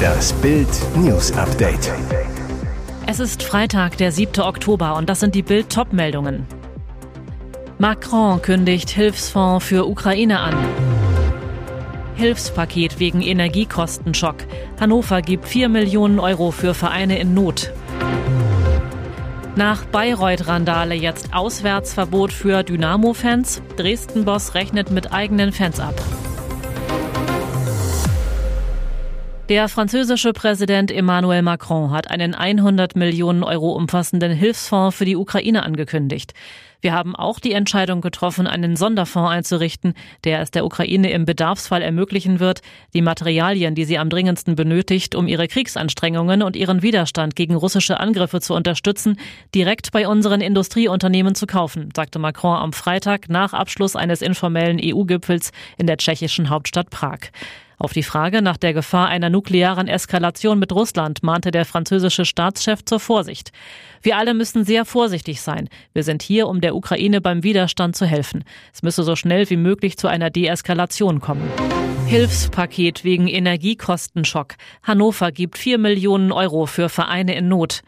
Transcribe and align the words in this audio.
Das 0.00 0.32
Bild 0.34 0.68
News 0.96 1.32
Update. 1.32 1.92
Es 3.06 3.20
ist 3.20 3.42
Freitag, 3.42 3.96
der 3.96 4.12
7. 4.12 4.40
Oktober 4.42 4.96
und 4.96 5.08
das 5.08 5.20
sind 5.20 5.34
die 5.34 5.42
Bild 5.42 5.70
Topmeldungen. 5.70 6.46
Macron 7.78 8.42
kündigt 8.42 8.90
Hilfsfonds 8.90 9.64
für 9.64 9.86
Ukraine 9.86 10.40
an. 10.40 10.54
Hilfspaket 12.14 13.00
wegen 13.00 13.22
Energiekostenschock. 13.22 14.36
Hannover 14.78 15.22
gibt 15.22 15.48
4 15.48 15.68
Millionen 15.68 16.20
Euro 16.20 16.50
für 16.50 16.74
Vereine 16.74 17.18
in 17.18 17.34
Not. 17.34 17.72
Nach 19.56 19.84
Bayreuth-Randale 19.86 20.94
jetzt 20.94 21.34
Auswärtsverbot 21.34 22.32
für 22.32 22.62
Dynamo-Fans. 22.62 23.62
Dresden-Boss 23.76 24.54
rechnet 24.54 24.90
mit 24.90 25.12
eigenen 25.12 25.52
Fans 25.52 25.80
ab. 25.80 25.94
Der 29.50 29.66
französische 29.66 30.32
Präsident 30.32 30.92
Emmanuel 30.92 31.42
Macron 31.42 31.90
hat 31.90 32.08
einen 32.08 32.36
100 32.36 32.94
Millionen 32.94 33.42
Euro 33.42 33.72
umfassenden 33.72 34.30
Hilfsfonds 34.30 34.96
für 34.96 35.04
die 35.04 35.16
Ukraine 35.16 35.64
angekündigt. 35.64 36.34
Wir 36.80 36.92
haben 36.92 37.16
auch 37.16 37.40
die 37.40 37.50
Entscheidung 37.50 38.00
getroffen, 38.00 38.46
einen 38.46 38.76
Sonderfonds 38.76 39.28
einzurichten, 39.28 39.94
der 40.22 40.40
es 40.40 40.52
der 40.52 40.64
Ukraine 40.64 41.10
im 41.10 41.24
Bedarfsfall 41.24 41.82
ermöglichen 41.82 42.38
wird, 42.38 42.62
die 42.94 43.02
Materialien, 43.02 43.74
die 43.74 43.84
sie 43.84 43.98
am 43.98 44.08
dringendsten 44.08 44.54
benötigt, 44.54 45.16
um 45.16 45.26
ihre 45.26 45.48
Kriegsanstrengungen 45.48 46.44
und 46.44 46.54
ihren 46.54 46.82
Widerstand 46.82 47.34
gegen 47.34 47.56
russische 47.56 47.98
Angriffe 47.98 48.40
zu 48.40 48.54
unterstützen, 48.54 49.18
direkt 49.52 49.90
bei 49.90 50.06
unseren 50.06 50.42
Industrieunternehmen 50.42 51.34
zu 51.34 51.48
kaufen, 51.48 51.88
sagte 51.96 52.20
Macron 52.20 52.56
am 52.56 52.72
Freitag 52.72 53.28
nach 53.28 53.52
Abschluss 53.52 53.96
eines 53.96 54.22
informellen 54.22 54.78
EU-Gipfels 54.80 55.50
in 55.76 55.88
der 55.88 55.96
tschechischen 55.96 56.50
Hauptstadt 56.50 56.90
Prag. 56.90 57.32
Auf 57.80 57.94
die 57.94 58.02
Frage 58.02 58.42
nach 58.42 58.58
der 58.58 58.74
Gefahr 58.74 59.08
einer 59.08 59.30
nuklearen 59.30 59.88
Eskalation 59.88 60.58
mit 60.58 60.70
Russland 60.70 61.22
mahnte 61.22 61.50
der 61.50 61.64
französische 61.64 62.26
Staatschef 62.26 62.84
zur 62.84 63.00
Vorsicht. 63.00 63.52
Wir 64.02 64.18
alle 64.18 64.34
müssen 64.34 64.66
sehr 64.66 64.84
vorsichtig 64.84 65.40
sein. 65.40 65.70
Wir 65.94 66.02
sind 66.02 66.20
hier, 66.20 66.46
um 66.46 66.60
der 66.60 66.76
Ukraine 66.76 67.22
beim 67.22 67.42
Widerstand 67.42 67.96
zu 67.96 68.04
helfen. 68.04 68.44
Es 68.74 68.82
müsse 68.82 69.02
so 69.02 69.16
schnell 69.16 69.48
wie 69.48 69.56
möglich 69.56 69.96
zu 69.96 70.08
einer 70.08 70.28
Deeskalation 70.28 71.22
kommen. 71.22 71.48
Hilfspaket 72.04 73.02
wegen 73.02 73.28
Energiekostenschock. 73.28 74.56
Hannover 74.82 75.32
gibt 75.32 75.56
vier 75.56 75.78
Millionen 75.78 76.32
Euro 76.32 76.66
für 76.66 76.90
Vereine 76.90 77.34
in 77.34 77.48
Not. 77.48 77.80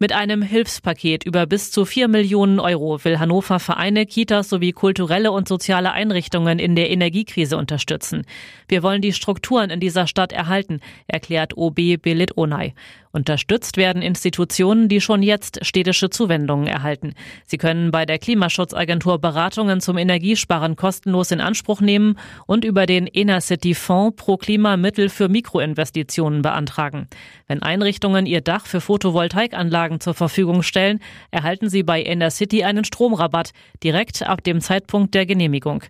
Mit 0.00 0.12
einem 0.12 0.42
Hilfspaket 0.42 1.24
über 1.24 1.46
bis 1.46 1.70
zu 1.70 1.84
vier 1.84 2.08
Millionen 2.08 2.58
Euro 2.58 3.04
will 3.04 3.20
Hannover 3.20 3.60
Vereine, 3.60 4.06
Kitas 4.06 4.48
sowie 4.48 4.72
kulturelle 4.72 5.30
und 5.30 5.46
soziale 5.46 5.92
Einrichtungen 5.92 6.58
in 6.58 6.74
der 6.74 6.90
Energiekrise 6.90 7.56
unterstützen. 7.56 8.26
Wir 8.66 8.82
wollen 8.82 9.02
die 9.02 9.12
Strukturen 9.12 9.70
in 9.70 9.78
dieser 9.78 10.08
Stadt 10.08 10.32
erhalten, 10.32 10.80
erklärt 11.06 11.56
OB 11.56 12.02
Belit 12.02 12.36
Onay. 12.36 12.74
Unterstützt 13.14 13.76
werden 13.76 14.02
Institutionen, 14.02 14.88
die 14.88 15.00
schon 15.00 15.22
jetzt 15.22 15.64
städtische 15.64 16.10
Zuwendungen 16.10 16.66
erhalten. 16.66 17.14
Sie 17.46 17.58
können 17.58 17.92
bei 17.92 18.06
der 18.06 18.18
Klimaschutzagentur 18.18 19.20
Beratungen 19.20 19.80
zum 19.80 19.98
Energiesparen 19.98 20.74
kostenlos 20.74 21.30
in 21.30 21.40
Anspruch 21.40 21.80
nehmen 21.80 22.18
und 22.46 22.64
über 22.64 22.86
den 22.86 23.06
Enercity 23.06 23.74
Fonds 23.74 24.16
pro 24.16 24.36
Klima 24.36 24.76
Mittel 24.76 25.08
für 25.08 25.28
Mikroinvestitionen 25.28 26.42
beantragen. 26.42 27.06
Wenn 27.46 27.62
Einrichtungen 27.62 28.26
ihr 28.26 28.40
Dach 28.40 28.66
für 28.66 28.80
Photovoltaikanlagen 28.80 30.00
zur 30.00 30.14
Verfügung 30.14 30.64
stellen, 30.64 30.98
erhalten 31.30 31.68
sie 31.68 31.84
bei 31.84 32.02
Enercity 32.02 32.64
einen 32.64 32.84
Stromrabatt 32.84 33.52
direkt 33.84 34.24
ab 34.24 34.42
dem 34.42 34.60
Zeitpunkt 34.60 35.14
der 35.14 35.24
Genehmigung. 35.24 35.84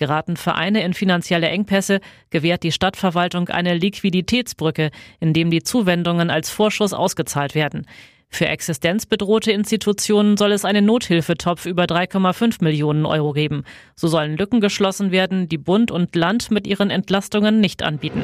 Geraten 0.00 0.36
Vereine 0.36 0.82
in 0.82 0.94
finanzielle 0.94 1.48
Engpässe, 1.48 2.00
gewährt 2.30 2.62
die 2.62 2.72
Stadtverwaltung 2.72 3.50
eine 3.50 3.74
Liquiditätsbrücke, 3.74 4.90
indem 5.20 5.50
die 5.50 5.62
Zuwendungen 5.62 6.30
als 6.30 6.48
Vorschuss 6.50 6.94
ausgezahlt 6.94 7.54
werden. 7.54 7.86
Für 8.30 8.46
existenzbedrohte 8.46 9.52
Institutionen 9.52 10.36
soll 10.36 10.52
es 10.52 10.64
einen 10.64 10.86
Nothilfetopf 10.86 11.66
über 11.66 11.84
3,5 11.84 12.64
Millionen 12.64 13.04
Euro 13.04 13.32
geben. 13.32 13.64
So 13.94 14.08
sollen 14.08 14.38
Lücken 14.38 14.60
geschlossen 14.60 15.10
werden, 15.10 15.48
die 15.48 15.58
Bund 15.58 15.90
und 15.90 16.16
Land 16.16 16.50
mit 16.50 16.66
ihren 16.66 16.90
Entlastungen 16.90 17.60
nicht 17.60 17.82
anbieten. 17.82 18.22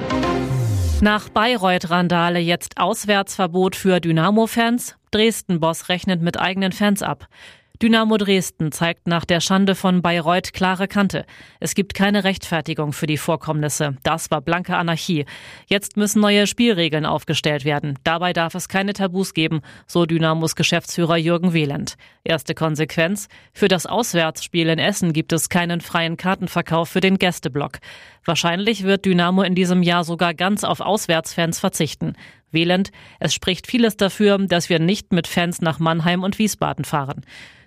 Nach 1.02 1.28
Bayreuth-Randale 1.28 2.38
jetzt 2.38 2.78
Auswärtsverbot 2.78 3.76
für 3.76 4.00
Dynamo-Fans. 4.00 4.96
Dresden-Boss 5.10 5.90
rechnet 5.90 6.22
mit 6.22 6.40
eigenen 6.40 6.72
Fans 6.72 7.02
ab. 7.02 7.28
Dynamo 7.82 8.16
Dresden 8.16 8.72
zeigt 8.72 9.06
nach 9.06 9.26
der 9.26 9.40
Schande 9.40 9.74
von 9.74 10.00
Bayreuth 10.00 10.54
klare 10.54 10.88
Kante. 10.88 11.26
Es 11.60 11.74
gibt 11.74 11.92
keine 11.92 12.24
Rechtfertigung 12.24 12.94
für 12.94 13.06
die 13.06 13.18
Vorkommnisse. 13.18 13.96
Das 14.02 14.30
war 14.30 14.40
blanke 14.40 14.76
Anarchie. 14.76 15.26
Jetzt 15.66 15.98
müssen 15.98 16.20
neue 16.20 16.46
Spielregeln 16.46 17.04
aufgestellt 17.04 17.66
werden. 17.66 17.98
Dabei 18.02 18.32
darf 18.32 18.54
es 18.54 18.70
keine 18.70 18.94
Tabus 18.94 19.34
geben, 19.34 19.60
so 19.86 20.06
Dynamos 20.06 20.56
Geschäftsführer 20.56 21.18
Jürgen 21.18 21.52
Wieland. 21.52 21.96
Erste 22.24 22.54
Konsequenz. 22.54 23.28
Für 23.52 23.68
das 23.68 23.84
Auswärtsspiel 23.84 24.70
in 24.70 24.78
Essen 24.78 25.12
gibt 25.12 25.34
es 25.34 25.50
keinen 25.50 25.82
freien 25.82 26.16
Kartenverkauf 26.16 26.88
für 26.88 27.00
den 27.00 27.18
Gästeblock. 27.18 27.80
Wahrscheinlich 28.24 28.84
wird 28.84 29.04
Dynamo 29.04 29.42
in 29.42 29.54
diesem 29.54 29.82
Jahr 29.82 30.04
sogar 30.04 30.32
ganz 30.32 30.64
auf 30.64 30.80
Auswärtsfans 30.80 31.60
verzichten. 31.60 32.14
Wählend, 32.50 32.90
es 33.20 33.34
spricht 33.34 33.66
vieles 33.66 33.96
dafür, 33.96 34.38
dass 34.38 34.68
wir 34.68 34.78
nicht 34.78 35.12
mit 35.12 35.26
Fans 35.26 35.60
nach 35.60 35.78
Mannheim 35.78 36.22
und 36.22 36.38
Wiesbaden 36.38 36.84
fahren. 36.84 37.24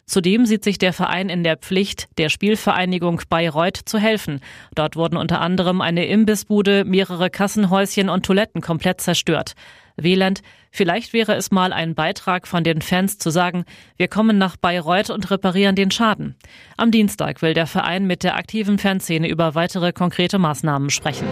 Zudem 0.09 0.47
sieht 0.47 0.63
sich 0.63 0.79
der 0.79 0.91
Verein 0.91 1.29
in 1.29 1.43
der 1.43 1.55
Pflicht, 1.55 2.07
der 2.17 2.29
Spielvereinigung 2.29 3.21
Bayreuth 3.29 3.77
zu 3.85 3.99
helfen. 3.99 4.39
Dort 4.73 4.95
wurden 4.95 5.17
unter 5.17 5.39
anderem 5.39 5.81
eine 5.81 6.07
Imbissbude, 6.07 6.83
mehrere 6.83 7.29
Kassenhäuschen 7.29 8.09
und 8.09 8.25
Toiletten 8.25 8.61
komplett 8.61 9.01
zerstört. 9.01 9.53
Wieland, 9.97 10.41
vielleicht 10.71 11.13
wäre 11.13 11.35
es 11.35 11.51
mal 11.51 11.71
ein 11.73 11.93
Beitrag 11.93 12.47
von 12.47 12.63
den 12.63 12.81
Fans 12.81 13.19
zu 13.19 13.29
sagen, 13.29 13.65
wir 13.97 14.07
kommen 14.07 14.39
nach 14.39 14.57
Bayreuth 14.57 15.11
und 15.11 15.29
reparieren 15.29 15.75
den 15.75 15.91
Schaden. 15.91 16.35
Am 16.75 16.89
Dienstag 16.89 17.43
will 17.43 17.53
der 17.53 17.67
Verein 17.67 18.07
mit 18.07 18.23
der 18.23 18.35
aktiven 18.35 18.79
Fanszene 18.79 19.27
über 19.27 19.53
weitere 19.53 19.93
konkrete 19.93 20.39
Maßnahmen 20.39 20.89
sprechen. 20.89 21.27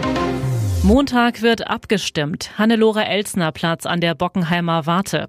Montag 0.82 1.42
wird 1.42 1.66
abgestimmt. 1.66 2.56
Hannelore 2.56 3.04
Elsner 3.04 3.52
Platz 3.52 3.84
an 3.84 4.00
der 4.00 4.14
Bockenheimer 4.14 4.86
Warte. 4.86 5.28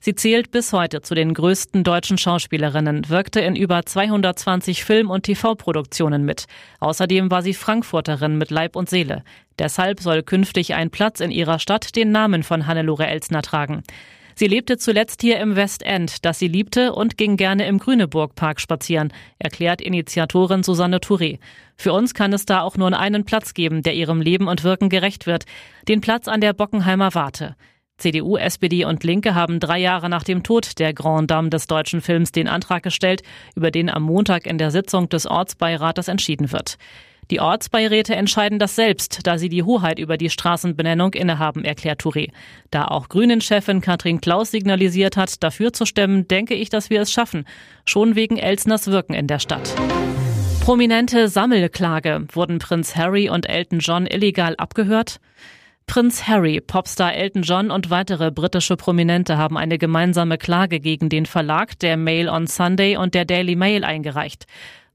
Sie 0.00 0.14
zählt 0.14 0.50
bis 0.50 0.74
heute 0.74 1.00
zu 1.00 1.14
den 1.14 1.32
größten 1.32 1.82
deutschen 1.82 2.18
Schauspielerinnen, 2.18 3.08
wirkte 3.08 3.40
in 3.40 3.56
über 3.56 3.86
220 3.86 4.84
Film- 4.84 5.08
und 5.08 5.22
TV-Produktionen 5.22 6.26
mit. 6.26 6.44
Außerdem 6.80 7.30
war 7.30 7.40
sie 7.40 7.54
Frankfurterin 7.54 8.36
mit 8.36 8.50
Leib 8.50 8.76
und 8.76 8.90
Seele. 8.90 9.24
Deshalb 9.58 10.00
soll 10.00 10.22
künftig 10.22 10.74
ein 10.74 10.90
Platz 10.90 11.20
in 11.20 11.30
ihrer 11.30 11.58
Stadt 11.58 11.96
den 11.96 12.12
Namen 12.12 12.42
von 12.42 12.66
Hannelore 12.66 13.06
Elsner 13.06 13.40
tragen. 13.40 13.82
Sie 14.36 14.46
lebte 14.48 14.78
zuletzt 14.78 15.22
hier 15.22 15.38
im 15.38 15.54
Westend, 15.54 16.24
das 16.24 16.38
sie 16.38 16.48
liebte 16.48 16.92
und 16.92 17.16
ging 17.16 17.36
gerne 17.36 17.66
im 17.66 17.78
Grüneburg-Park 17.78 18.60
spazieren, 18.60 19.12
erklärt 19.38 19.80
Initiatorin 19.80 20.62
Susanne 20.62 20.98
Touré. 20.98 21.38
Für 21.76 21.92
uns 21.92 22.14
kann 22.14 22.32
es 22.32 22.44
da 22.44 22.62
auch 22.62 22.76
nur 22.76 22.98
einen 22.98 23.24
Platz 23.24 23.54
geben, 23.54 23.82
der 23.82 23.94
ihrem 23.94 24.20
Leben 24.20 24.48
und 24.48 24.64
Wirken 24.64 24.88
gerecht 24.88 25.26
wird. 25.26 25.44
Den 25.88 26.00
Platz 26.00 26.26
an 26.26 26.40
der 26.40 26.52
Bockenheimer 26.52 27.14
Warte. 27.14 27.54
CDU, 27.96 28.36
SPD 28.36 28.84
und 28.84 29.04
Linke 29.04 29.36
haben 29.36 29.60
drei 29.60 29.78
Jahre 29.78 30.08
nach 30.08 30.24
dem 30.24 30.42
Tod 30.42 30.80
der 30.80 30.92
Grand 30.92 31.30
Dame 31.30 31.48
des 31.48 31.68
deutschen 31.68 32.00
Films 32.00 32.32
den 32.32 32.48
Antrag 32.48 32.82
gestellt, 32.82 33.22
über 33.54 33.70
den 33.70 33.88
am 33.88 34.02
Montag 34.02 34.46
in 34.46 34.58
der 34.58 34.72
Sitzung 34.72 35.08
des 35.08 35.26
Ortsbeirates 35.26 36.08
entschieden 36.08 36.50
wird. 36.50 36.76
Die 37.30 37.40
Ortsbeiräte 37.40 38.14
entscheiden 38.14 38.58
das 38.58 38.76
selbst, 38.76 39.26
da 39.26 39.38
sie 39.38 39.48
die 39.48 39.62
Hoheit 39.62 39.98
über 39.98 40.16
die 40.16 40.30
Straßenbenennung 40.30 41.14
innehaben, 41.14 41.64
erklärt 41.64 42.02
Touré. 42.02 42.30
Da 42.70 42.84
auch 42.86 43.08
Grünen-Chefin 43.08 43.80
Katrin 43.80 44.20
Klaus 44.20 44.50
signalisiert 44.50 45.16
hat, 45.16 45.42
dafür 45.42 45.72
zu 45.72 45.86
stemmen, 45.86 46.28
denke 46.28 46.54
ich, 46.54 46.68
dass 46.68 46.90
wir 46.90 47.00
es 47.00 47.10
schaffen. 47.10 47.46
Schon 47.86 48.14
wegen 48.14 48.36
Elsners 48.36 48.88
Wirken 48.88 49.14
in 49.14 49.26
der 49.26 49.38
Stadt. 49.38 49.74
Prominente 50.60 51.28
Sammelklage. 51.28 52.26
Wurden 52.32 52.58
Prinz 52.58 52.96
Harry 52.96 53.28
und 53.28 53.48
Elton 53.48 53.80
John 53.80 54.06
illegal 54.06 54.54
abgehört? 54.56 55.20
Prinz 55.86 56.26
Harry, 56.26 56.60
Popstar 56.60 57.14
Elton 57.14 57.42
John 57.42 57.70
und 57.70 57.90
weitere 57.90 58.30
britische 58.30 58.76
Prominente 58.76 59.36
haben 59.36 59.58
eine 59.58 59.76
gemeinsame 59.76 60.38
Klage 60.38 60.80
gegen 60.80 61.10
den 61.10 61.26
Verlag 61.26 61.78
der 61.78 61.96
Mail 61.98 62.28
on 62.28 62.46
Sunday 62.46 62.96
und 62.96 63.14
der 63.14 63.26
Daily 63.26 63.54
Mail 63.54 63.84
eingereicht. 63.84 64.46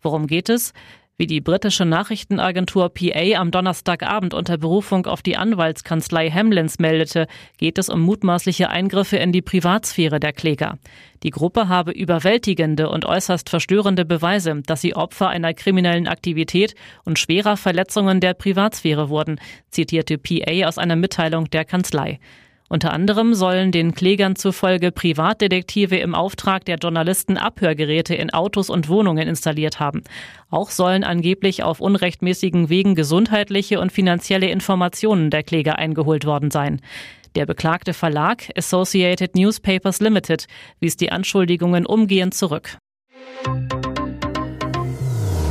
Worum 0.01 0.25
geht 0.25 0.49
es? 0.49 0.73
Wie 1.19 1.27
die 1.27 1.41
britische 1.41 1.83
Nachrichtenagentur 1.83 2.87
PA 2.87 3.41
am 3.41 3.51
Donnerstagabend 3.51 4.33
unter 4.33 4.57
Berufung 4.57 5.05
auf 5.05 5.21
die 5.21 5.35
Anwaltskanzlei 5.35 6.29
Hamlins 6.29 6.79
meldete, 6.79 7.27
geht 7.57 7.77
es 7.77 7.89
um 7.89 7.99
mutmaßliche 7.99 8.69
Eingriffe 8.69 9.17
in 9.17 9.33
die 9.33 9.41
Privatsphäre 9.41 10.21
der 10.21 10.31
Kläger. 10.31 10.77
Die 11.23 11.31
Gruppe 11.31 11.67
habe 11.67 11.91
überwältigende 11.91 12.87
und 12.87 13.03
äußerst 13.03 13.49
verstörende 13.49 14.05
Beweise, 14.05 14.61
dass 14.65 14.79
sie 14.79 14.95
Opfer 14.95 15.27
einer 15.27 15.53
kriminellen 15.53 16.07
Aktivität 16.07 16.73
und 17.03 17.19
schwerer 17.19 17.57
Verletzungen 17.57 18.21
der 18.21 18.33
Privatsphäre 18.33 19.09
wurden, 19.09 19.41
zitierte 19.71 20.17
PA 20.17 20.69
aus 20.69 20.77
einer 20.77 20.95
Mitteilung 20.95 21.49
der 21.49 21.65
Kanzlei. 21.65 22.21
Unter 22.69 22.93
anderem 22.93 23.33
sollen 23.33 23.71
den 23.71 23.95
Klägern 23.95 24.35
zufolge 24.35 24.91
Privatdetektive 24.91 25.97
im 25.97 26.13
Auftrag 26.13 26.65
der 26.65 26.77
Journalisten 26.77 27.35
Abhörgeräte 27.35 28.13
in 28.13 28.29
Autos 28.29 28.69
und 28.69 28.87
Wohnungen 28.87 29.27
installiert 29.27 29.79
haben. 29.79 30.03
Auch 30.51 30.69
sollen 30.69 31.03
angeblich 31.03 31.63
auf 31.63 31.81
unrechtmäßigen 31.81 32.69
Wegen 32.69 32.93
gesundheitliche 32.93 33.79
und 33.79 33.91
finanzielle 33.91 34.49
Informationen 34.49 35.31
der 35.31 35.41
Kläger 35.41 35.79
eingeholt 35.79 36.25
worden 36.25 36.51
sein. 36.51 36.79
Der 37.35 37.47
beklagte 37.47 37.93
Verlag 37.93 38.49
Associated 38.55 39.35
Newspapers 39.35 39.99
Limited 39.99 40.45
wies 40.79 40.95
die 40.95 41.11
Anschuldigungen 41.11 41.87
umgehend 41.87 42.35
zurück. 42.35 42.77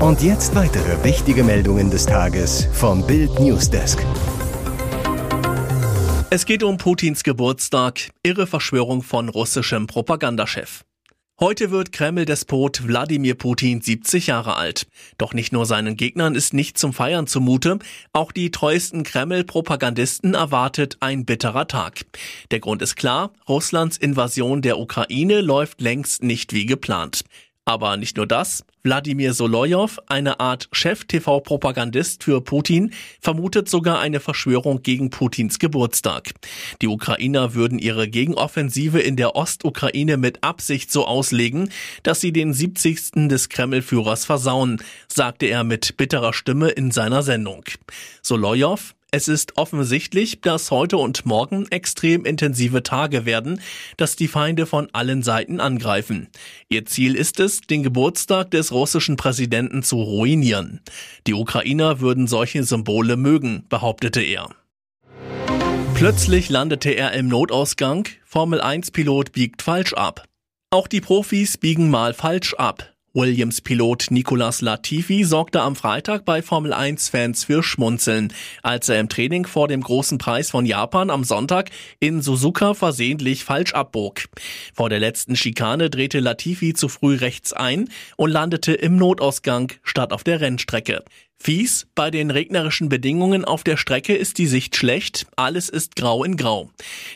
Und 0.01 0.23
jetzt 0.23 0.55
weitere 0.55 1.03
wichtige 1.03 1.43
Meldungen 1.43 1.91
des 1.91 2.07
Tages 2.07 2.69
vom 2.73 3.05
Bild 3.05 3.41
Newsdesk. 3.41 4.05
Es 6.31 6.45
geht 6.45 6.63
um 6.63 6.77
Putins 6.77 7.25
Geburtstag, 7.25 8.11
irre 8.23 8.47
Verschwörung 8.47 9.03
von 9.03 9.31
russischem 9.31 9.87
Propagandachef. 9.87 10.85
Heute 11.41 11.71
wird 11.71 11.91
Kreml-Despot 11.91 12.87
Wladimir 12.87 13.35
Putin 13.35 13.81
70 13.81 14.27
Jahre 14.27 14.57
alt. 14.57 14.89
Doch 15.17 15.33
nicht 15.33 15.55
nur 15.55 15.65
seinen 15.65 15.97
Gegnern 15.97 16.35
ist 16.35 16.53
nicht 16.53 16.77
zum 16.77 16.93
Feiern 16.93 17.27
zumute, 17.27 17.79
auch 18.13 18.31
die 18.31 18.51
treuesten 18.51 19.05
Kreml-Propagandisten 19.05 20.35
erwartet 20.35 20.99
ein 21.01 21.25
bitterer 21.25 21.67
Tag. 21.67 22.05
Der 22.51 22.61
Grund 22.61 22.83
ist 22.83 22.97
klar, 22.97 23.33
Russlands 23.49 23.97
Invasion 23.97 24.61
der 24.61 24.79
Ukraine 24.79 25.41
läuft 25.41 25.81
längst 25.81 26.23
nicht 26.23 26.53
wie 26.53 26.67
geplant. 26.67 27.23
Aber 27.69 27.99
nicht 27.99 28.17
nur 28.17 28.27
das. 28.27 28.65
Wladimir 28.83 29.35
Solojow, 29.35 29.99
eine 30.07 30.41
Art 30.41 30.71
Chef-TV-Propagandist 30.73 32.25
für 32.25 32.41
Putin, 32.41 32.95
vermutet 33.21 33.69
sogar 33.69 34.01
eine 34.01 34.21
Verschwörung 34.21 34.81
gegen 34.81 35.11
Putins 35.11 35.59
Geburtstag. 35.59 36.31
Die 36.81 36.89
Ukrainer 36.89 37.53
würden 37.53 37.79
ihre 37.79 38.09
Gegenoffensive 38.09 39.01
in 39.01 39.17
der 39.17 39.37
Ostukraine 39.37 40.17
mit 40.17 40.43
Absicht 40.43 40.91
so 40.91 41.05
auslegen, 41.07 41.69
dass 42.05 42.23
sie 42.23 42.33
den 42.33 42.55
70. 42.55 43.29
des 43.29 43.51
Kreml-Führers 43.51 44.25
versauen, 44.25 44.83
sagte 45.07 45.45
er 45.45 45.63
mit 45.63 45.99
bitterer 45.99 46.33
Stimme 46.33 46.71
in 46.71 46.91
seiner 46.91 47.23
Sendung. 47.23 47.65
Solojow, 48.23 48.95
es 49.11 49.27
ist 49.27 49.57
offensichtlich, 49.57 50.43
dass 50.43 50.71
heute 50.71 50.99
und 50.99 51.25
morgen 51.25 51.67
extrem 51.71 52.27
intensive 52.27 52.83
Tage 52.83 53.25
werden, 53.25 53.61
dass 53.97 54.17
die 54.17 54.29
Feinde 54.29 54.67
von 54.67 54.89
allen 54.93 55.23
Seiten 55.23 55.61
angreifen. 55.61 56.29
Ihr 56.69 56.85
Ziel 56.85 57.15
ist 57.15 57.41
es, 57.41 57.63
den 57.63 57.83
Geburtstag 57.83 58.51
des 58.51 58.71
russischen 58.71 59.17
Präsidenten 59.17 59.83
zu 59.83 59.97
ruinieren. 59.97 60.81
Die 61.27 61.33
Ukrainer 61.33 62.01
würden 62.01 62.27
solche 62.27 62.65
Symbole 62.65 63.17
mögen, 63.17 63.65
behauptete 63.71 64.21
er. 64.21 64.51
Plötzlich 65.95 66.51
landete 66.51 66.91
er 66.91 67.13
im 67.15 67.29
Notausgang, 67.29 68.07
Formel 68.25 68.61
1-Pilot 68.61 69.33
biegt 69.33 69.63
falsch 69.63 69.95
ab. 69.95 70.27
Auch 70.71 70.87
die 70.87 71.01
Profis 71.01 71.57
biegen 71.57 71.89
mal 71.89 72.13
falsch 72.13 72.53
ab. 72.55 72.95
Williams-Pilot 73.15 74.11
Nicolas 74.11 74.61
Latifi 74.61 75.25
sorgte 75.25 75.63
am 75.63 75.77
Freitag 75.77 76.25
bei 76.25 76.43
Formel 76.43 76.75
1-Fans 76.75 77.45
für 77.45 77.63
Schmunzeln, 77.63 78.33
als 78.63 78.89
er 78.89 79.01
im 79.01 79.09
Training 79.09 79.47
vor 79.47 79.67
dem 79.67 79.81
großen 79.81 80.19
Preis 80.19 80.51
von 80.51 80.67
Japan 80.67 81.09
am 81.11 81.25
Sonntag 81.25 81.71
in 82.01 82.21
Suzuka 82.21 82.75
versehentlich 82.75 83.45
falsch 83.45 83.73
abbog. 83.73 84.25
Vor 84.75 84.91
der 84.91 85.01
letzten 85.01 85.37
Schikane 85.37 85.91
drehte 85.91 86.21
Latifi 86.21 86.75
zu 86.75 86.89
früh 86.89 87.17
rechts 87.17 87.53
ein 87.53 87.89
und 88.17 88.31
landete 88.31 88.75
im 88.75 88.97
Notausgang 88.97 89.73
statt 89.83 90.13
auf 90.13 90.23
der 90.23 90.41
Rennstrecke. 90.41 91.03
Fies, 91.41 91.87
bei 91.95 92.11
den 92.11 92.31
regnerischen 92.31 92.89
Bedingungen 92.89 93.45
auf 93.45 93.63
der 93.63 93.77
Strecke 93.77 94.15
ist 94.15 94.39
die 94.39 94.49
Sicht 94.49 94.77
schlecht, 94.77 95.27
alles 95.37 95.69
ist 95.69 95.95
grau 95.95 96.25
in 96.25 96.37
grau. 96.37 96.71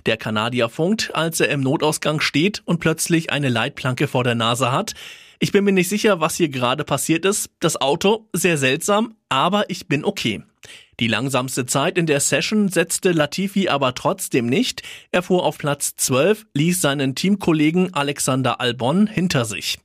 Der 0.07 0.17
Kanadier 0.17 0.69
funkt, 0.69 1.15
als 1.15 1.41
er 1.41 1.49
im 1.49 1.61
Notausgang 1.61 2.21
steht 2.21 2.63
und 2.65 2.79
plötzlich 2.79 3.31
eine 3.31 3.49
Leitplanke 3.49 4.07
vor 4.07 4.23
der 4.23 4.37
Nase 4.37 4.71
hat. 4.71 4.95
Ich 5.41 5.51
bin 5.51 5.65
mir 5.65 5.73
nicht 5.73 5.89
sicher, 5.89 6.21
was 6.21 6.37
hier 6.37 6.49
gerade 6.49 6.85
passiert 6.85 7.25
ist. 7.25 7.51
Das 7.59 7.81
Auto, 7.81 8.29
sehr 8.33 8.59
seltsam, 8.59 9.17
aber 9.29 9.69
ich 9.69 9.89
bin 9.89 10.05
okay. 10.05 10.43
Die 11.01 11.09
langsamste 11.09 11.65
Zeit 11.65 11.97
in 11.97 12.07
der 12.07 12.21
Session 12.21 12.69
setzte 12.69 13.13
Latifi 13.13 13.69
aber 13.69 13.95
trotzdem 13.95 14.47
nicht. 14.47 14.83
Er 15.11 15.23
fuhr 15.23 15.45
auf 15.45 15.59
Platz 15.59 15.97
12, 15.97 16.45
ließ 16.55 16.81
seinen 16.81 17.15
Teamkollegen 17.15 17.95
Alexander 17.95 18.61
Albon 18.61 19.07
hinter 19.07 19.45
sich. 19.45 19.79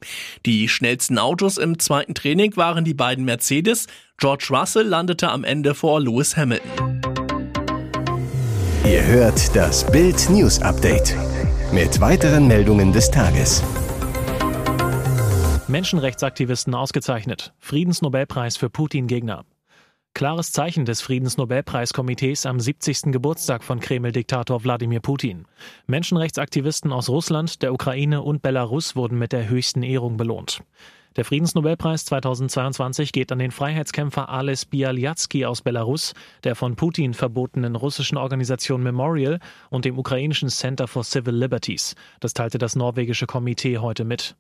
Die 0.46 0.68
schnellsten 0.68 1.18
Autos 1.18 1.58
im 1.58 1.80
zweiten 1.80 2.14
Training 2.14 2.58
waren 2.58 2.84
die 2.84 2.94
beiden 2.94 3.24
Mercedes. 3.26 3.88
George 4.18 4.48
Russell 4.50 4.86
landete 4.86 5.30
am 5.30 5.44
Ende 5.44 5.76
vor 5.76 6.02
Lewis 6.02 6.36
Hamilton. 6.36 7.02
Ihr 8.86 9.06
hört 9.06 9.56
das 9.56 9.90
Bild 9.90 10.30
News 10.30 10.62
Update 10.62 11.16
mit 11.72 12.00
weiteren 12.00 12.48
Meldungen 12.48 12.92
des 12.92 13.12
Tages. 13.12 13.64
Menschenrechtsaktivisten 15.68 16.74
ausgezeichnet. 16.74 17.54
Friedensnobelpreis 17.60 18.56
für 18.56 18.70
Putin-Gegner. 18.70 19.44
Klares 20.18 20.52
Zeichen 20.52 20.86
des 20.86 21.02
Friedensnobelpreiskomitees 21.02 22.48
am 22.48 22.60
70. 22.60 23.12
Geburtstag 23.12 23.64
von 23.64 23.80
Kreml-Diktator 23.80 24.64
Wladimir 24.64 25.00
Putin. 25.00 25.46
Menschenrechtsaktivisten 25.86 26.92
aus 26.92 27.08
Russland, 27.08 27.62
der 27.62 27.72
Ukraine 27.72 28.24
und 28.24 28.42
Belarus 28.42 28.96
wurden 28.96 29.20
mit 29.20 29.32
der 29.32 29.48
höchsten 29.48 29.84
Ehrung 29.84 30.18
belohnt. 30.18 30.64
Der 31.18 31.24
Friedensnobelpreis 31.24 32.06
2022 32.06 33.12
geht 33.12 33.32
an 33.32 33.38
den 33.38 33.52
Freiheitskämpfer 33.52 34.28
Ales 34.28 34.66
Bialyatsky 34.66 35.46
aus 35.46 35.62
Belarus, 35.62 36.16
der 36.44 36.56
von 36.56 36.76
Putin 36.76 37.14
verbotenen 37.14 37.76
russischen 37.76 38.18
Organisation 38.18 38.82
Memorial 38.82 39.40
und 39.70 39.86
dem 39.86 40.00
ukrainischen 40.00 40.50
Center 40.50 40.88
for 40.88 41.04
Civil 41.04 41.36
Liberties. 41.36 41.94
Das 42.22 42.34
teilte 42.34 42.58
das 42.58 42.76
norwegische 42.76 43.28
Komitee 43.28 43.78
heute 43.78 44.04
mit. 44.04 44.36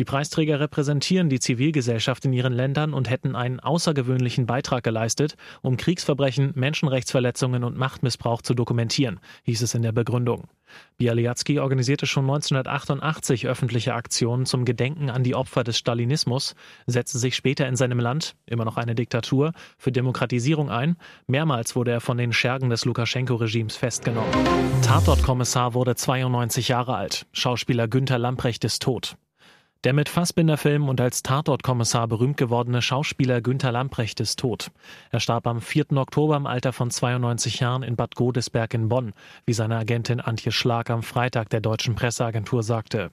Die 0.00 0.04
Preisträger 0.04 0.58
repräsentieren 0.58 1.28
die 1.28 1.38
Zivilgesellschaft 1.38 2.24
in 2.24 2.32
ihren 2.32 2.52
Ländern 2.52 2.94
und 2.94 3.08
hätten 3.08 3.36
einen 3.36 3.60
außergewöhnlichen 3.60 4.44
Beitrag 4.44 4.82
geleistet, 4.82 5.36
um 5.62 5.76
Kriegsverbrechen, 5.76 6.50
Menschenrechtsverletzungen 6.56 7.62
und 7.62 7.76
Machtmissbrauch 7.76 8.42
zu 8.42 8.54
dokumentieren, 8.54 9.20
hieß 9.44 9.62
es 9.62 9.74
in 9.74 9.82
der 9.82 9.92
Begründung. 9.92 10.48
Bialyatsky 10.96 11.60
organisierte 11.60 12.06
schon 12.06 12.24
1988 12.24 13.46
öffentliche 13.46 13.94
Aktionen 13.94 14.46
zum 14.46 14.64
Gedenken 14.64 15.10
an 15.10 15.22
die 15.22 15.36
Opfer 15.36 15.62
des 15.62 15.78
Stalinismus, 15.78 16.56
setzte 16.86 17.18
sich 17.18 17.36
später 17.36 17.68
in 17.68 17.76
seinem 17.76 18.00
Land, 18.00 18.34
immer 18.46 18.64
noch 18.64 18.76
eine 18.76 18.96
Diktatur, 18.96 19.52
für 19.78 19.92
Demokratisierung 19.92 20.70
ein. 20.70 20.96
Mehrmals 21.28 21.76
wurde 21.76 21.92
er 21.92 22.00
von 22.00 22.18
den 22.18 22.32
Schergen 22.32 22.68
des 22.68 22.84
Lukaschenko-Regimes 22.84 23.76
festgenommen. 23.76 24.32
Tatortkommissar 24.82 25.74
wurde 25.74 25.94
92 25.94 26.66
Jahre 26.66 26.96
alt. 26.96 27.26
Schauspieler 27.32 27.86
Günther 27.86 28.18
Lamprecht 28.18 28.64
ist 28.64 28.82
tot. 28.82 29.16
Der 29.84 29.92
mit 29.92 30.08
Fassbinder-Film 30.08 30.88
und 30.88 30.98
als 30.98 31.22
Tatortkommissar 31.22 32.08
berühmt 32.08 32.38
gewordene 32.38 32.80
Schauspieler 32.80 33.42
Günther 33.42 33.70
Lamprecht 33.70 34.18
ist 34.18 34.38
tot. 34.38 34.70
Er 35.10 35.20
starb 35.20 35.46
am 35.46 35.60
4. 35.60 35.92
Oktober 35.96 36.38
im 36.38 36.46
Alter 36.46 36.72
von 36.72 36.90
92 36.90 37.60
Jahren 37.60 37.82
in 37.82 37.94
Bad 37.94 38.14
Godesberg 38.14 38.72
in 38.72 38.88
Bonn, 38.88 39.12
wie 39.44 39.52
seine 39.52 39.76
Agentin 39.76 40.20
Antje 40.20 40.52
Schlag 40.52 40.88
am 40.88 41.02
Freitag 41.02 41.50
der 41.50 41.60
deutschen 41.60 41.96
Presseagentur 41.96 42.62
sagte. 42.62 43.10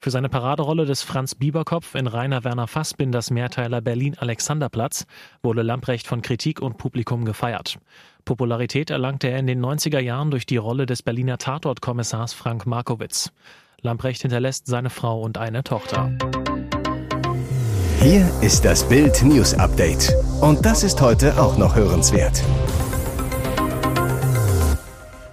Für 0.00 0.12
seine 0.12 0.28
Paraderolle 0.28 0.84
des 0.84 1.02
Franz 1.02 1.34
Bieberkopf 1.34 1.96
in 1.96 2.06
Rainer 2.06 2.44
Werner 2.44 2.68
Fassbinders 2.68 3.32
Mehrteiler 3.32 3.80
Berlin 3.80 4.16
Alexanderplatz 4.16 5.06
wurde 5.42 5.62
Lamprecht 5.62 6.06
von 6.06 6.22
Kritik 6.22 6.62
und 6.62 6.78
Publikum 6.78 7.24
gefeiert. 7.24 7.80
Popularität 8.24 8.90
erlangte 8.90 9.28
er 9.28 9.40
in 9.40 9.48
den 9.48 9.60
90er 9.60 9.98
Jahren 9.98 10.30
durch 10.30 10.46
die 10.46 10.58
Rolle 10.58 10.86
des 10.86 11.02
Berliner 11.02 11.38
Tatortkommissars 11.38 12.34
Frank 12.34 12.66
Markowitz. 12.66 13.32
Lamprecht 13.84 14.22
hinterlässt 14.22 14.66
seine 14.66 14.88
Frau 14.88 15.20
und 15.20 15.36
eine 15.36 15.62
Tochter. 15.62 16.10
Hier 18.00 18.26
ist 18.40 18.64
das 18.64 18.88
Bild 18.88 19.22
News 19.22 19.52
Update. 19.52 20.10
Und 20.40 20.64
das 20.64 20.82
ist 20.82 21.02
heute 21.02 21.38
auch 21.38 21.58
noch 21.58 21.76
hörenswert. 21.76 22.42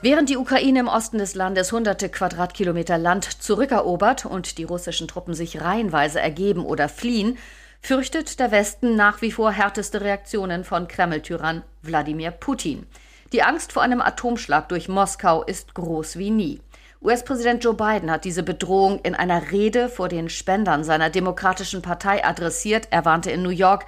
Während 0.02 0.30
die 0.30 0.36
Ukraine 0.36 0.82
im 0.82 0.88
Osten 0.90 1.18
des 1.18 1.34
Landes 1.34 1.72
hunderte 1.72 2.10
Quadratkilometer 2.10 2.98
Land 2.98 3.24
zurückerobert 3.42 4.26
und 4.26 4.58
die 4.58 4.64
russischen 4.66 5.08
Truppen 5.08 5.34
sich 5.34 5.62
reihenweise 5.62 6.20
ergeben 6.20 6.66
oder 6.66 6.90
fliehen, 6.90 7.38
fürchtet 7.82 8.40
der 8.40 8.52
Westen 8.52 8.98
nach 8.98 9.22
wie 9.22 9.32
vor 9.32 9.52
härteste 9.52 10.02
Reaktionen 10.02 10.66
von 10.66 10.90
Kreml-Tyrann 10.90 11.64
Wladimir 11.84 12.32
Putin. 12.32 12.86
Die 13.32 13.44
Angst 13.44 13.72
vor 13.72 13.82
einem 13.82 14.02
Atomschlag 14.02 14.68
durch 14.68 14.90
Moskau 14.90 15.44
ist 15.44 15.74
groß 15.74 16.18
wie 16.18 16.32
nie. 16.32 16.60
US-Präsident 17.04 17.64
Joe 17.64 17.74
Biden 17.74 18.12
hat 18.12 18.26
diese 18.26 18.44
Bedrohung 18.44 19.00
in 19.00 19.16
einer 19.16 19.52
Rede 19.52 19.90
vor 19.90 20.08
den 20.08 20.30
Spendern 20.30 20.84
seiner 20.84 21.10
Demokratischen 21.10 21.82
Partei 21.82 22.24
adressiert. 22.24 22.90
Er 22.92 23.06
warnte 23.06 23.32
in 23.32 23.42
New 23.42 23.50
York, 23.50 23.88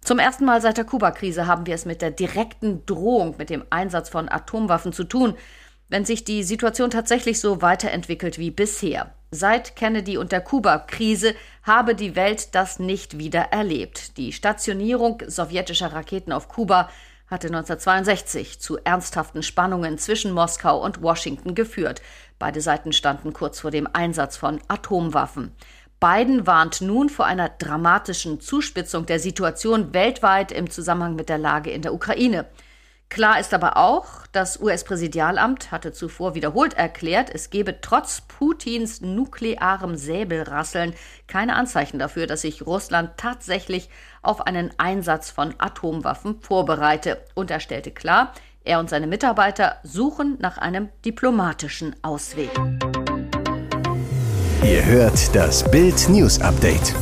zum 0.00 0.20
ersten 0.20 0.44
Mal 0.44 0.60
seit 0.60 0.76
der 0.76 0.84
Kuba-Krise 0.84 1.48
haben 1.48 1.66
wir 1.66 1.74
es 1.74 1.86
mit 1.86 2.02
der 2.02 2.12
direkten 2.12 2.86
Drohung 2.86 3.34
mit 3.36 3.50
dem 3.50 3.64
Einsatz 3.70 4.08
von 4.08 4.28
Atomwaffen 4.28 4.92
zu 4.92 5.02
tun, 5.02 5.34
wenn 5.88 6.04
sich 6.04 6.22
die 6.22 6.44
Situation 6.44 6.90
tatsächlich 6.90 7.40
so 7.40 7.62
weiterentwickelt 7.62 8.38
wie 8.38 8.52
bisher. 8.52 9.12
Seit 9.32 9.74
Kennedy 9.74 10.16
und 10.16 10.30
der 10.30 10.40
Kuba-Krise 10.40 11.34
habe 11.64 11.96
die 11.96 12.14
Welt 12.14 12.54
das 12.54 12.78
nicht 12.78 13.18
wieder 13.18 13.40
erlebt. 13.50 14.16
Die 14.18 14.32
Stationierung 14.32 15.20
sowjetischer 15.26 15.92
Raketen 15.92 16.32
auf 16.32 16.48
Kuba 16.48 16.88
hatte 17.32 17.48
1962 17.48 18.60
zu 18.60 18.78
ernsthaften 18.84 19.42
Spannungen 19.42 19.98
zwischen 19.98 20.32
Moskau 20.32 20.84
und 20.84 21.02
Washington 21.02 21.54
geführt. 21.54 22.02
Beide 22.42 22.60
Seiten 22.60 22.92
standen 22.92 23.32
kurz 23.32 23.60
vor 23.60 23.70
dem 23.70 23.86
Einsatz 23.92 24.36
von 24.36 24.60
Atomwaffen. 24.66 25.52
Biden 26.00 26.44
warnt 26.44 26.80
nun 26.80 27.08
vor 27.08 27.24
einer 27.24 27.48
dramatischen 27.48 28.40
Zuspitzung 28.40 29.06
der 29.06 29.20
Situation 29.20 29.94
weltweit 29.94 30.50
im 30.50 30.68
Zusammenhang 30.68 31.14
mit 31.14 31.28
der 31.28 31.38
Lage 31.38 31.70
in 31.70 31.82
der 31.82 31.94
Ukraine. 31.94 32.46
Klar 33.10 33.38
ist 33.38 33.54
aber 33.54 33.76
auch, 33.76 34.26
das 34.32 34.60
US-Präsidialamt 34.60 35.70
hatte 35.70 35.92
zuvor 35.92 36.34
wiederholt 36.34 36.74
erklärt, 36.74 37.30
es 37.32 37.50
gebe 37.50 37.80
trotz 37.80 38.22
Putins 38.22 39.00
nuklearem 39.02 39.94
Säbelrasseln 39.94 40.94
keine 41.28 41.54
Anzeichen 41.54 42.00
dafür, 42.00 42.26
dass 42.26 42.40
sich 42.40 42.66
Russland 42.66 43.12
tatsächlich 43.18 43.88
auf 44.20 44.44
einen 44.48 44.72
Einsatz 44.78 45.30
von 45.30 45.54
Atomwaffen 45.58 46.40
vorbereite. 46.40 47.22
Und 47.34 47.52
er 47.52 47.60
stellte 47.60 47.92
klar, 47.92 48.32
er 48.64 48.78
und 48.78 48.90
seine 48.90 49.06
Mitarbeiter 49.06 49.76
suchen 49.82 50.36
nach 50.40 50.58
einem 50.58 50.88
diplomatischen 51.04 51.94
Ausweg. 52.02 52.50
Ihr 54.64 54.84
hört 54.84 55.34
das 55.34 55.68
Bild 55.70 56.08
News 56.08 56.40
Update. 56.40 56.94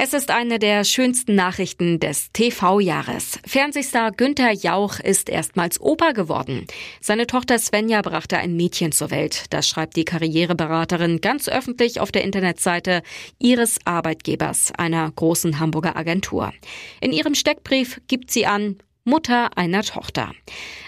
Es 0.00 0.12
ist 0.12 0.30
eine 0.30 0.60
der 0.60 0.84
schönsten 0.84 1.34
Nachrichten 1.34 1.98
des 1.98 2.30
TV-Jahres. 2.32 3.40
Fernsehstar 3.44 4.12
Günther 4.12 4.52
Jauch 4.52 5.00
ist 5.00 5.28
erstmals 5.28 5.80
Opa 5.80 6.12
geworden. 6.12 6.68
Seine 7.00 7.26
Tochter 7.26 7.58
Svenja 7.58 8.00
brachte 8.02 8.38
ein 8.38 8.54
Mädchen 8.54 8.92
zur 8.92 9.10
Welt. 9.10 9.46
Das 9.50 9.68
schreibt 9.68 9.96
die 9.96 10.04
Karriereberaterin 10.04 11.20
ganz 11.20 11.48
öffentlich 11.48 11.98
auf 11.98 12.12
der 12.12 12.22
Internetseite 12.22 13.02
ihres 13.40 13.84
Arbeitgebers, 13.86 14.70
einer 14.78 15.10
großen 15.10 15.58
Hamburger 15.58 15.96
Agentur. 15.96 16.52
In 17.00 17.12
ihrem 17.12 17.34
Steckbrief 17.34 18.00
gibt 18.06 18.30
sie 18.30 18.46
an, 18.46 18.76
Mutter 19.02 19.58
einer 19.58 19.82
Tochter. 19.82 20.30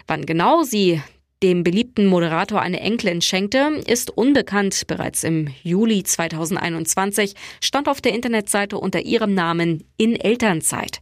Wann 0.07 0.25
genau 0.25 0.63
sie 0.63 1.03
dem 1.43 1.65
beliebten 1.65 2.07
Moderator 2.07 2.61
eine 2.61 2.81
Enkelin 2.81 3.23
schenkte, 3.23 3.83
ist 3.87 4.11
unbekannt. 4.11 4.87
Bereits 4.87 5.25
im 5.25 5.49
Juli 5.63 6.03
2021 6.03 7.35
stand 7.61 7.89
auf 7.89 8.01
der 8.01 8.15
Internetseite 8.15 8.79
unter 8.79 9.01
ihrem 9.01 9.35
Namen 9.35 9.85
in 9.97 10.17
Elternzeit. 10.17 11.01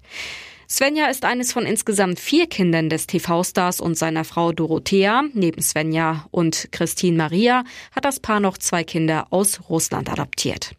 Svenja 0.70 1.06
ist 1.06 1.24
eines 1.24 1.50
von 1.50 1.64
insgesamt 1.64 2.20
vier 2.20 2.46
Kindern 2.46 2.90
des 2.90 3.06
TV-Stars 3.06 3.80
und 3.80 3.96
seiner 3.96 4.24
Frau 4.24 4.52
Dorothea. 4.52 5.24
Neben 5.32 5.62
Svenja 5.62 6.26
und 6.30 6.68
Christine 6.72 7.16
Maria 7.16 7.64
hat 7.92 8.04
das 8.04 8.20
Paar 8.20 8.38
noch 8.38 8.58
zwei 8.58 8.84
Kinder 8.84 9.28
aus 9.30 9.60
Russland 9.70 10.10
adoptiert. 10.10 10.72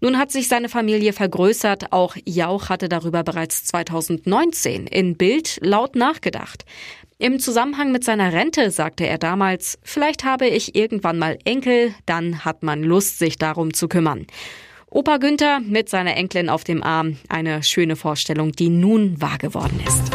Nun 0.00 0.16
hat 0.16 0.32
sich 0.32 0.48
seine 0.48 0.70
Familie 0.70 1.12
vergrößert. 1.12 1.92
Auch 1.92 2.16
Jauch 2.24 2.70
hatte 2.70 2.88
darüber 2.88 3.22
bereits 3.22 3.64
2019 3.64 4.86
in 4.86 5.18
Bild 5.18 5.58
laut 5.60 5.94
nachgedacht. 5.94 6.64
Im 7.20 7.40
Zusammenhang 7.40 7.90
mit 7.90 8.04
seiner 8.04 8.32
Rente 8.32 8.70
sagte 8.70 9.04
er 9.04 9.18
damals, 9.18 9.76
vielleicht 9.82 10.22
habe 10.22 10.46
ich 10.46 10.76
irgendwann 10.76 11.18
mal 11.18 11.36
Enkel, 11.44 11.92
dann 12.06 12.44
hat 12.44 12.62
man 12.62 12.84
Lust, 12.84 13.18
sich 13.18 13.36
darum 13.36 13.74
zu 13.74 13.88
kümmern. 13.88 14.28
Opa 14.86 15.16
Günther 15.16 15.58
mit 15.58 15.88
seiner 15.88 16.16
Enkelin 16.16 16.48
auf 16.48 16.62
dem 16.62 16.80
Arm, 16.80 17.16
eine 17.28 17.64
schöne 17.64 17.96
Vorstellung, 17.96 18.52
die 18.52 18.68
nun 18.68 19.20
wahr 19.20 19.36
geworden 19.38 19.80
ist. 19.84 20.12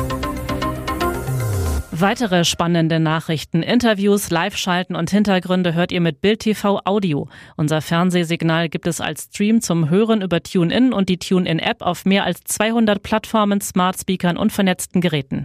Weitere 1.91 2.45
spannende 2.45 3.01
Nachrichten, 3.01 3.63
Interviews, 3.63 4.29
Live-Schalten 4.31 4.95
und 4.95 5.11
Hintergründe 5.11 5.73
hört 5.73 5.91
ihr 5.91 6.01
mit 6.01 6.21
Bild 6.21 6.39
TV 6.39 6.79
Audio. 6.85 7.27
Unser 7.57 7.81
Fernsehsignal 7.81 8.69
gibt 8.69 8.87
es 8.87 9.01
als 9.01 9.25
Stream 9.25 9.61
zum 9.61 9.89
Hören 9.89 10.21
über 10.21 10.41
TuneIn 10.41 10.93
und 10.93 11.09
die 11.09 11.17
TuneIn-App 11.17 11.81
auf 11.81 12.05
mehr 12.05 12.23
als 12.23 12.43
200 12.45 13.03
Plattformen, 13.03 13.59
Smart 13.59 13.99
Speakern 13.99 14.37
und 14.37 14.53
vernetzten 14.53 15.01
Geräten. 15.01 15.41